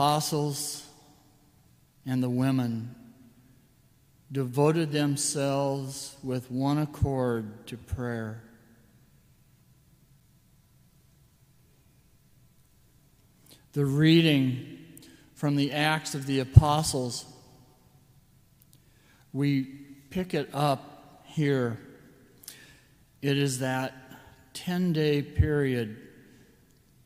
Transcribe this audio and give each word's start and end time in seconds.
apostles 0.00 0.86
and 2.06 2.22
the 2.22 2.30
women 2.30 2.94
devoted 4.32 4.92
themselves 4.92 6.16
with 6.22 6.50
one 6.50 6.78
accord 6.78 7.66
to 7.66 7.76
prayer. 7.76 8.42
The 13.74 13.84
reading 13.84 14.78
from 15.34 15.56
the 15.56 15.70
Acts 15.70 16.14
of 16.14 16.24
the 16.24 16.40
Apostles, 16.40 17.26
we 19.34 19.64
pick 20.08 20.32
it 20.32 20.48
up 20.54 21.24
here. 21.26 21.78
It 23.20 23.36
is 23.36 23.58
that 23.58 23.92
10 24.54 24.94
day 24.94 25.20
period 25.20 25.98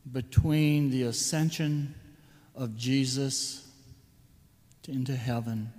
between 0.09 0.91
the 0.91 1.03
ascension 1.03 1.93
of 2.55 2.75
Jesus 2.75 3.67
into 4.87 5.15
heaven 5.15 5.71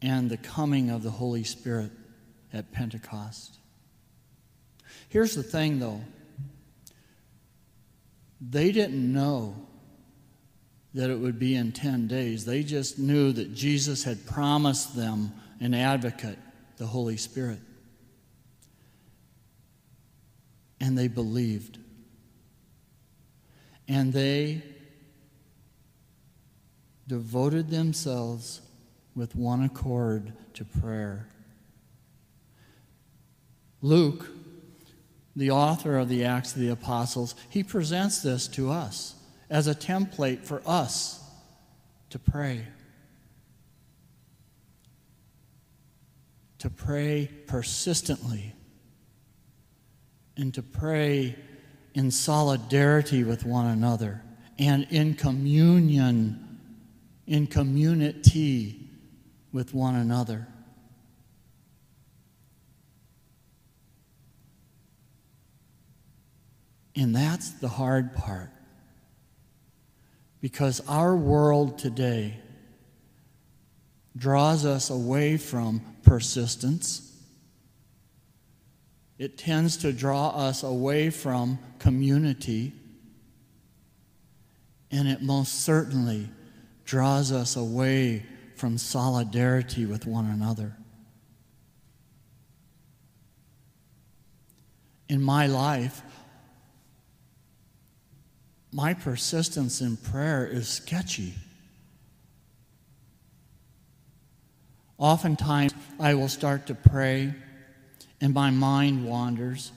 and 0.00 0.30
the 0.30 0.36
coming 0.36 0.90
of 0.90 1.02
the 1.02 1.10
Holy 1.10 1.44
Spirit 1.44 1.90
at 2.52 2.72
Pentecost. 2.72 3.58
Here's 5.08 5.34
the 5.34 5.42
thing, 5.42 5.78
though 5.78 6.00
they 8.40 8.72
didn't 8.72 9.12
know 9.12 9.54
that 10.94 11.10
it 11.10 11.18
would 11.18 11.38
be 11.38 11.54
in 11.54 11.72
10 11.72 12.08
days. 12.08 12.44
They 12.44 12.62
just 12.62 12.98
knew 12.98 13.32
that 13.32 13.54
Jesus 13.54 14.04
had 14.04 14.26
promised 14.26 14.96
them 14.96 15.32
an 15.60 15.74
advocate, 15.74 16.38
the 16.76 16.86
Holy 16.86 17.16
Spirit. 17.16 17.60
And 20.80 20.98
they 20.98 21.08
believed. 21.08 21.78
And 23.88 24.12
they 24.12 24.62
devoted 27.06 27.70
themselves 27.70 28.60
with 29.14 29.34
one 29.34 29.62
accord 29.62 30.32
to 30.54 30.64
prayer. 30.64 31.28
Luke, 33.80 34.28
the 35.34 35.50
author 35.50 35.98
of 35.98 36.08
the 36.08 36.24
Acts 36.24 36.54
of 36.54 36.60
the 36.60 36.68
Apostles, 36.68 37.34
he 37.50 37.62
presents 37.62 38.22
this 38.22 38.46
to 38.48 38.70
us 38.70 39.14
as 39.50 39.66
a 39.66 39.74
template 39.74 40.44
for 40.44 40.62
us 40.66 41.20
to 42.10 42.18
pray. 42.18 42.64
To 46.58 46.70
pray 46.70 47.28
persistently 47.46 48.54
and 50.36 50.54
to 50.54 50.62
pray 50.62 51.36
in 51.94 52.10
solidarity 52.10 53.24
with 53.24 53.44
one 53.44 53.66
another 53.66 54.22
and 54.58 54.86
in 54.90 55.14
communion, 55.14 56.51
in 57.32 57.46
community 57.46 58.78
with 59.54 59.72
one 59.72 59.94
another. 59.94 60.46
And 66.94 67.16
that's 67.16 67.52
the 67.52 67.68
hard 67.68 68.14
part. 68.14 68.50
Because 70.42 70.86
our 70.86 71.16
world 71.16 71.78
today 71.78 72.38
draws 74.14 74.66
us 74.66 74.90
away 74.90 75.38
from 75.38 75.80
persistence. 76.02 77.16
It 79.16 79.38
tends 79.38 79.78
to 79.78 79.94
draw 79.94 80.28
us 80.36 80.62
away 80.62 81.08
from 81.08 81.58
community. 81.78 82.74
And 84.90 85.08
it 85.08 85.22
most 85.22 85.62
certainly 85.62 86.28
draws 86.92 87.32
us 87.32 87.56
away 87.56 88.22
from 88.54 88.76
solidarity 88.76 89.86
with 89.86 90.04
one 90.04 90.26
another. 90.26 90.76
In 95.08 95.22
my 95.22 95.46
life, 95.46 96.02
my 98.72 98.92
persistence 98.92 99.80
in 99.80 99.96
prayer 99.96 100.46
is 100.46 100.68
sketchy. 100.68 101.32
Oftentimes, 104.98 105.72
I 105.98 106.12
will 106.12 106.28
start 106.28 106.66
to 106.66 106.74
pray 106.74 107.32
and 108.20 108.34
my 108.34 108.50
mind 108.50 109.06
wanders, 109.06 109.72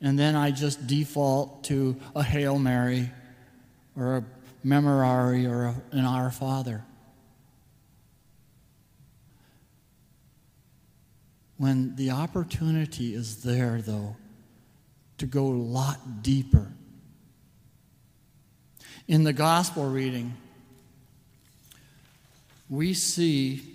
and 0.00 0.18
then 0.18 0.34
I 0.34 0.50
just 0.50 0.86
default 0.86 1.64
to 1.64 2.00
a 2.16 2.22
Hail 2.22 2.58
Mary 2.58 3.10
or 3.94 4.16
a 4.16 4.24
Memorare 4.64 5.48
or 5.48 5.74
an 5.92 6.04
Our 6.04 6.30
Father. 6.30 6.84
When 11.56 11.94
the 11.96 12.10
opportunity 12.10 13.14
is 13.14 13.42
there, 13.42 13.80
though, 13.80 14.16
to 15.18 15.26
go 15.26 15.46
a 15.46 15.48
lot 15.48 16.22
deeper. 16.22 16.72
In 19.06 19.22
the 19.22 19.32
gospel 19.32 19.88
reading, 19.88 20.34
we 22.68 22.94
see 22.94 23.74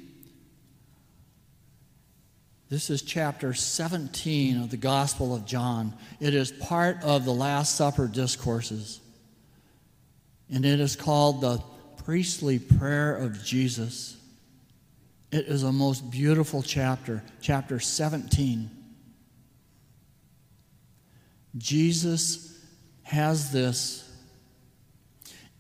this 2.70 2.92
is 2.92 3.02
chapter 3.02 3.54
17 3.54 4.62
of 4.62 4.70
the 4.70 4.78
Gospel 4.78 5.34
of 5.34 5.46
John. 5.46 5.94
It 6.20 6.36
is 6.36 6.52
part 6.52 7.04
of 7.04 7.26
the 7.26 7.34
Last 7.34 7.76
Supper 7.76 8.08
discourses. 8.08 9.00
And 10.52 10.66
it 10.66 10.80
is 10.80 10.96
called 10.96 11.42
the 11.42 11.62
priestly 12.04 12.60
prayer 12.60 13.16
of 13.16 13.44
Jesus. 13.44 14.18
It 15.32 15.46
is 15.46 15.64
a 15.64 15.72
most 15.72 16.10
beautiful 16.10 16.64
chapter, 16.64 17.24
chapter 17.42 17.80
17. 17.80 18.70
Jesus 21.58 22.60
has 23.04 23.52
this 23.52 24.10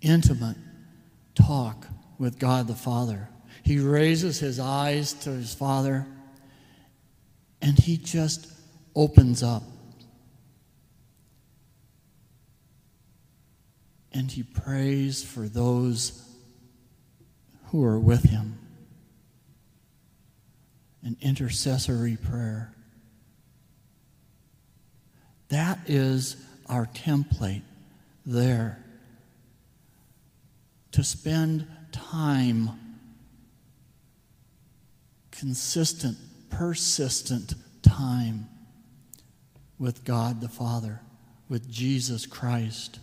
intimate 0.01 0.57
talk 1.35 1.87
with 2.17 2.39
God 2.39 2.67
the 2.67 2.75
Father. 2.75 3.29
He 3.63 3.79
raises 3.79 4.39
his 4.39 4.59
eyes 4.59 5.13
to 5.13 5.31
his 5.31 5.53
Father 5.53 6.07
and 7.61 7.77
he 7.77 7.97
just 7.97 8.51
opens 8.95 9.43
up. 9.43 9.63
And 14.19 14.29
he 14.29 14.43
prays 14.43 15.23
for 15.23 15.47
those 15.47 16.27
who 17.67 17.85
are 17.85 17.97
with 17.97 18.23
him 18.23 18.59
an 21.03 21.15
intercessory 21.21 22.17
prayer. 22.17 22.73
That 25.47 25.79
is 25.87 26.35
our 26.67 26.85
template 26.87 27.61
there 28.25 28.83
to 30.91 31.01
spend 31.01 31.65
time, 31.93 32.71
consistent, 35.31 36.17
persistent 36.49 37.53
time 37.81 38.49
with 39.77 40.03
God 40.03 40.41
the 40.41 40.49
Father, 40.49 40.99
with 41.47 41.71
Jesus 41.71 42.25
Christ. 42.25 42.99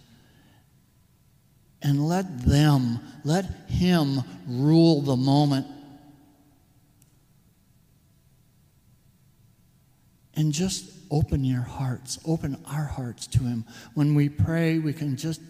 And 1.86 2.06
let 2.06 2.44
them, 2.44 3.00
let 3.24 3.44
Him 3.69 4.22
rule 4.47 5.00
the 5.00 5.16
moment 5.16 5.66
And 10.36 10.52
just 10.52 10.92
open 11.10 11.44
your 11.44 11.62
hearts, 11.62 12.19
open 12.26 12.62
our 12.70 12.84
hearts 12.84 13.26
to 13.28 13.38
Him. 13.38 13.64
When 13.94 14.14
we 14.14 14.28
pray, 14.28 14.78
we 14.78 14.92
can 14.92 15.16
just 15.16 15.41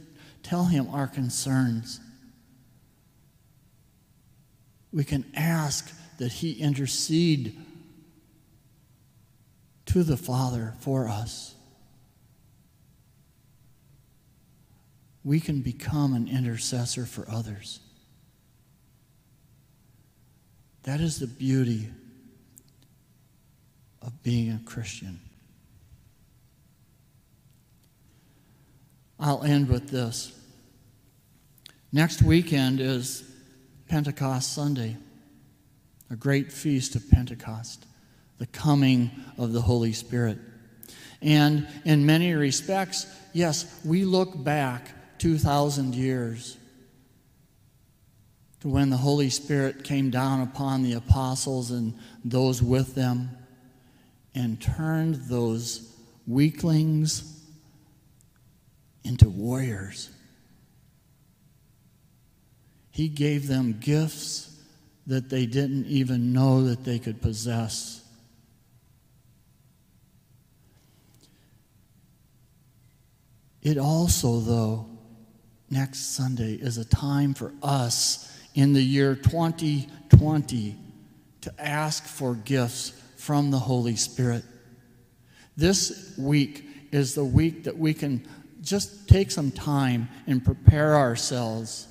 tell 0.45 0.67
Him 0.67 0.89
our 0.93 1.09
concerns. 1.09 2.01
We 4.93 5.03
can 5.03 5.25
ask 5.35 5.93
that 6.19 6.31
He 6.31 6.53
intercede 6.53 7.59
to 9.87 10.05
the 10.05 10.17
Father 10.17 10.75
for 10.79 11.09
us. 11.09 11.56
We 15.27 15.41
can 15.41 15.61
become 15.61 16.15
an 16.15 16.29
intercessor 16.29 17.05
for 17.05 17.29
others. 17.29 17.81
That 20.85 21.01
is 21.01 21.19
the 21.19 21.27
beauty 21.27 21.89
of 24.01 24.23
being 24.23 24.53
a 24.53 24.61
Christian. 24.65 25.19
I'll 29.19 29.43
end 29.43 29.69
with 29.69 29.89
this. 29.89 30.33
Next 31.91 32.23
weekend 32.23 32.79
is 32.79 33.29
Pentecost 33.89 34.55
Sunday, 34.55 34.97
a 36.09 36.15
great 36.15 36.53
feast 36.53 36.95
of 36.95 37.11
Pentecost, 37.11 37.85
the 38.39 38.47
coming 38.47 39.11
of 39.39 39.53
the 39.53 39.63
Holy 39.63 39.93
Spirit. 39.93 40.39
And 41.21 41.67
in 41.85 42.07
many 42.07 42.33
respects, 42.35 43.09
yes, 43.33 43.81
we 43.85 44.05
look 44.05 44.45
back 44.45 44.93
2,000 45.19 45.95
years 45.95 46.57
to 48.61 48.69
when 48.69 48.91
the 48.91 48.97
Holy 48.97 49.31
Spirit 49.31 49.85
came 49.85 50.11
down 50.11 50.41
upon 50.41 50.83
the 50.83 50.95
apostles 50.95 51.71
and 51.71 51.95
those 52.25 52.63
with 52.63 52.95
them 52.95 53.31
and 54.35 54.61
turned 54.61 55.15
those 55.29 55.93
weaklings 56.27 57.41
into 59.05 59.29
warriors. 59.29 60.11
He 62.91 63.09
gave 63.09 63.47
them 63.47 63.79
gifts 63.79 64.59
that 65.07 65.29
they 65.31 65.47
didn't 65.47 65.87
even 65.87 66.33
know 66.33 66.65
that 66.65 66.85
they 66.85 66.99
could 66.99 67.23
possess. 67.23 68.03
It 73.63 73.79
also, 73.79 74.41
though, 74.41 74.96
next 75.71 76.15
Sunday 76.15 76.55
is 76.55 76.79
a 76.79 76.85
time 76.85 77.35
for 77.35 77.53
us 77.63 78.33
in 78.55 78.73
the 78.73 78.83
year 78.83 79.15
2020 79.15 80.77
to 81.43 81.55
ask 81.59 82.05
for 82.05 82.35
gifts 82.35 82.91
from 83.17 83.51
the 83.51 83.59
Holy 83.59 83.97
Spirit. 83.97 84.45
This 85.57 86.15
week 86.19 86.67
is 86.93 87.15
the 87.15 87.25
week 87.25 87.65
that 87.65 87.77
we 87.77 87.95
can 87.95 88.27
just 88.61 89.09
take 89.09 89.31
some 89.31 89.51
time 89.51 90.09
and 90.27 90.45
prepare 90.45 90.97
ourselves 90.97 91.87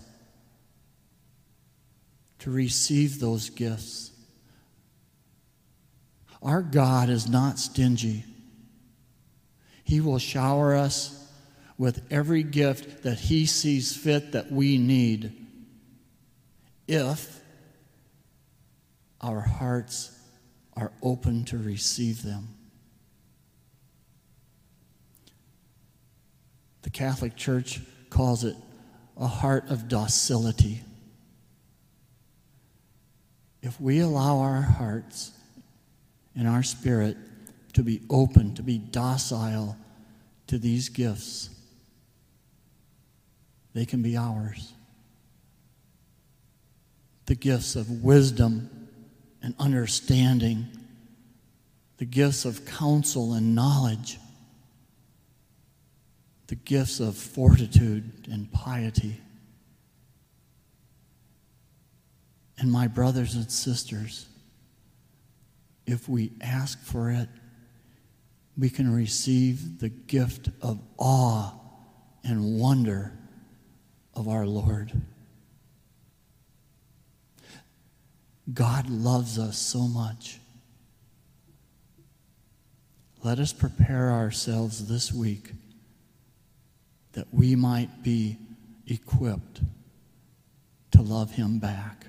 to 2.40 2.52
receive 2.52 3.20
those 3.20 3.50
gifts. 3.50 4.12
Our 6.42 6.62
God 6.62 7.10
is 7.10 7.28
not 7.28 7.58
stingy. 7.58 8.24
He 9.84 10.00
will 10.02 10.20
shower 10.20 10.76
us 10.76 11.25
with 11.78 12.06
every 12.10 12.44
gift 12.44 13.04
that 13.04 13.20
He 13.20 13.46
sees 13.46 13.96
fit 13.96 14.32
that 14.32 14.52
we 14.52 14.78
need 14.78 15.34
if 16.88 17.42
our 19.22 19.42
hearts 19.42 20.12
are 20.76 20.92
open 21.02 21.46
to 21.46 21.58
receive 21.58 22.24
them. 22.24 22.50
The 26.84 26.90
Catholic 26.90 27.36
Church 27.36 27.82
calls 28.10 28.44
it 28.44 28.56
a 29.18 29.28
heart 29.28 29.70
of 29.70 29.88
docility. 29.88 30.82
If 33.62 33.82
we 33.82 34.00
allow 34.00 34.40
our 34.40 34.62
hearts 34.62 35.32
and 36.36 36.48
our 36.48 36.62
spirit 36.62 37.18
to 37.74 37.82
be 37.82 38.02
open, 38.10 38.54
to 38.56 38.64
be 38.64 38.78
docile 38.78 39.76
to 40.48 40.60
these 40.60 40.90
gifts, 40.90 41.50
they 43.76 43.86
can 43.86 44.02
be 44.02 44.18
ours. 44.18 44.74
The 47.28 47.36
gifts 47.36 47.76
of 47.76 48.04
wisdom 48.04 48.88
and 49.44 49.54
understanding, 49.60 50.66
the 51.98 52.06
gifts 52.06 52.46
of 52.46 52.66
counsel 52.66 53.34
and 53.34 53.54
knowledge 53.54 54.18
the 56.48 56.56
gifts 56.56 57.00
of 57.00 57.18
fortitude 57.18 58.28
and 58.32 58.52
piety. 58.52 59.20
And 62.60 62.72
my 62.72 62.86
brothers 62.86 63.34
and 63.34 63.52
sisters, 63.52 64.28
if 65.88 66.08
we 66.08 66.34
ask 66.42 66.80
for 66.84 67.10
it, 67.10 67.30
we 68.56 68.70
can 68.70 68.94
receive 68.94 69.80
the 69.80 69.90
gift 69.90 70.50
of 70.62 70.80
awe 71.00 71.52
and 72.24 72.60
wonder 72.60 73.12
of 74.16 74.28
our 74.28 74.46
Lord. 74.46 74.92
God 78.54 78.90
loves 78.90 79.40
us 79.40 79.58
so 79.58 79.88
much. 79.88 80.40
Let 83.24 83.40
us 83.40 83.52
prepare 83.54 84.12
ourselves 84.12 84.88
this 84.88 85.12
week 85.12 85.52
that 87.14 87.28
we 87.32 87.56
might 87.56 88.04
be 88.04 88.38
equipped 88.88 89.62
to 90.92 91.02
love 91.02 91.32
him 91.32 91.58
back. 91.60 92.06